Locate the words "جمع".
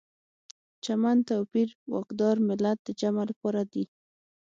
2.99-3.23